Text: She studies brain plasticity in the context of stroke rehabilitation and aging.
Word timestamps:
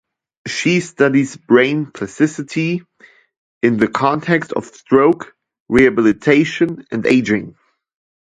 She 0.47 0.79
studies 0.79 1.37
brain 1.37 1.85
plasticity 1.91 2.81
in 3.61 3.77
the 3.77 3.87
context 3.87 4.51
of 4.51 4.65
stroke 4.65 5.35
rehabilitation 5.69 6.87
and 6.89 7.05
aging. 7.05 7.55